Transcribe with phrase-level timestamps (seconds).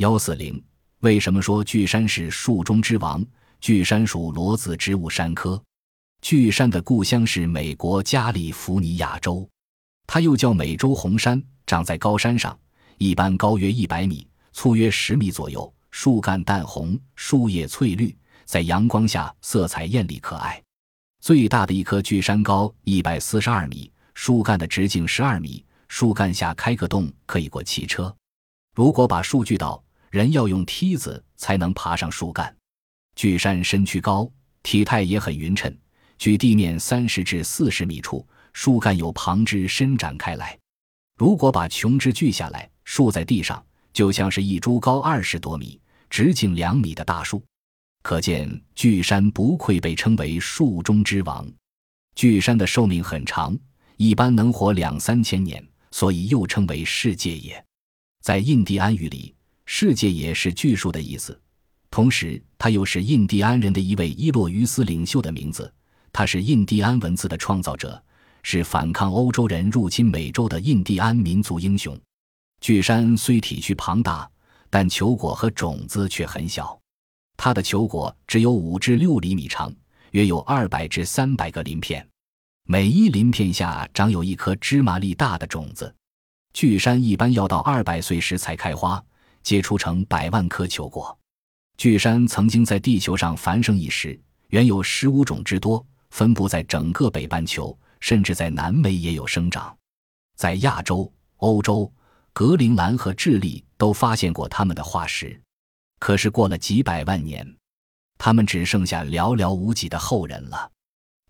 [0.00, 0.58] 幺四零，
[1.00, 3.22] 为什么说巨山是树中之王？
[3.60, 5.62] 巨山属裸子植物山科。
[6.22, 9.46] 巨山的故乡是美国加利福尼亚州，
[10.06, 12.58] 它又叫美洲红杉，长在高山上，
[12.96, 20.62] 一般高约一百米，粗约十米左右，树干淡红，树叶翠绿，在阳光下色彩艳丽可爱。
[21.20, 28.10] 最大的一棵巨山高一百四十二米，树干的直径十二米，树干下开个洞可以过汽车。
[28.74, 32.54] 如果把树锯倒，人要用梯子才能爬上树干。
[33.16, 34.30] 巨山身躯高，
[34.62, 35.74] 体态也很匀称。
[36.18, 40.58] 距地面三十至四十米处，树干有旁枝伸展开来。
[41.16, 47.42] 如果把琼枝锯下来，竖在地上，就像是一株高二十多米、直径两米的大树。
[48.02, 51.46] 可见巨山不愧被称为树中之王。
[52.14, 53.56] 巨山的寿命很长，
[53.96, 57.62] 一般能活两三千年，所以又称为世界野。
[58.22, 59.34] 在印第安语里，
[59.72, 61.40] 世界也是巨树的意思，
[61.92, 65.72] 同时它又是印第安人的一位伊洛于斯领袖的名字。
[66.12, 68.02] 他是印第安文字的创造者，
[68.42, 71.96] 是反抗欧洲人入侵美洲的印第安民族英雄。
[72.60, 74.28] 巨山虽体躯庞大，
[74.68, 76.76] 但球果和种子却很小。
[77.36, 79.72] 它的球果只有五至六厘米长，
[80.10, 82.04] 约有二百至三百个鳞片，
[82.64, 85.94] 每一鳞片下长有一颗芝麻粒大的种子。
[86.52, 89.00] 巨山一般要到二百岁时才开花，
[89.42, 91.16] 结出成百万颗球果。
[91.76, 95.84] 巨山曾经在地球上繁盛一时，原有十五种之多。
[96.10, 99.76] 分布在整个北半球，甚至在南美也有生长。
[100.36, 101.90] 在亚洲、欧洲、
[102.32, 105.40] 格陵兰和智利都发现过它们的化石。
[106.00, 107.46] 可是过了几百万年，
[108.18, 110.68] 它们只剩下寥寥无几的后人了。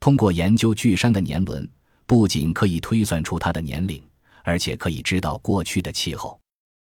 [0.00, 1.70] 通过研究巨山的年轮，
[2.06, 4.02] 不仅可以推算出它的年龄，
[4.44, 6.40] 而且可以知道过去的气候。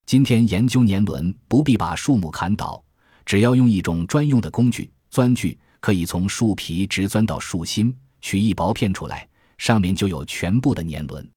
[0.09, 2.83] 今天研究年轮不必把树木砍倒，
[3.27, 5.55] 只要用一种专用的工具——钻具。
[5.79, 9.29] 可以从树皮直钻到树心，取一薄片出来，
[9.59, 11.29] 上面就有全部的年轮。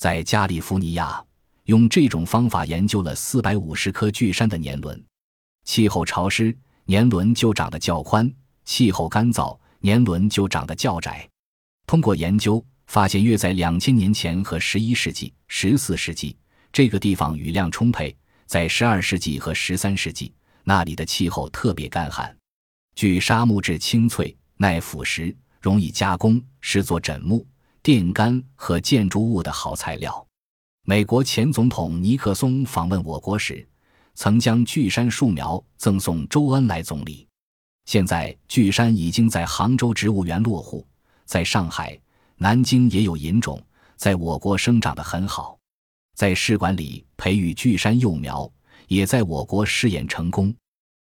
[0.00, 1.24] 在加利福尼亚，
[1.66, 5.00] 用这种方法研究了四百五十棵巨山的年轮。
[5.62, 6.52] 气候潮湿，
[6.86, 8.28] 年轮就长得较宽；
[8.64, 11.24] 气候干燥，年轮就长得较窄。
[11.86, 16.36] 通过研究，发现约在两千年前和十一世纪、十四世纪，
[16.72, 18.10] 这个地方雨量充沛；
[18.46, 20.32] 在十二世纪和十三世纪，
[20.64, 22.34] 那里的气候特别干旱。
[22.94, 27.46] 巨沙木质清脆、耐腐蚀、容易加工，是做枕木、
[27.82, 30.26] 电杆和建筑物的好材料。
[30.84, 33.66] 美国前总统尼克松访问我国时，
[34.14, 37.26] 曾将巨杉树苗赠送周恩来总理。
[37.84, 40.86] 现在，巨杉已经在杭州植物园落户，
[41.24, 41.98] 在上海、
[42.36, 43.62] 南京也有引种，
[43.96, 45.57] 在我国生长得很好。
[46.18, 48.50] 在试管里培育巨山幼苗，
[48.88, 50.52] 也在我国试验成功。